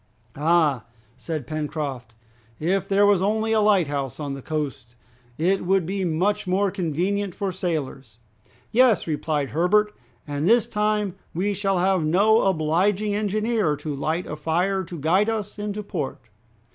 [0.35, 2.15] "Ah!" said Pencroft,
[2.59, 4.95] "if there was only a lighthouse on the coast,
[5.37, 8.17] it would be much more convenient for sailors."
[8.71, 9.93] "Yes," replied Herbert,
[10.25, 15.29] "and this time we shall have no obliging engineer to light a fire to guide
[15.29, 16.17] us into port!"